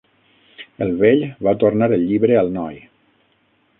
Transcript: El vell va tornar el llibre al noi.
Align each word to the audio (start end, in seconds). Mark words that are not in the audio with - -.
El 0.85 0.93
vell 1.03 1.21
va 1.49 1.55
tornar 1.65 1.91
el 1.99 2.07
llibre 2.07 2.39
al 2.41 2.51
noi. 2.57 2.85